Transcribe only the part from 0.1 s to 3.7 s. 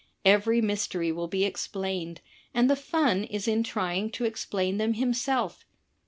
Every mystery will be explained and the fun is in